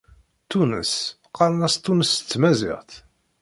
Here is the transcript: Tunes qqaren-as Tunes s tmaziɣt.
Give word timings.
Tunes 0.49 0.91
qqaren-as 1.33 1.75
Tunes 1.83 2.11
s 2.13 2.19
tmaziɣt. 2.29 2.91